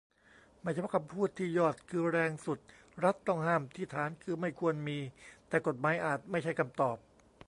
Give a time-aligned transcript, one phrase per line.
[0.61, 2.59] ไม่เฉพาะคำพูด ที่ยอดคือแรงสุด
[3.03, 4.97] รัฐต้องห้าม ที่ฐานคือไม่ควรมี
[5.47, 6.97] แต่กฎหมายอาจไม่ใช่คำตอบ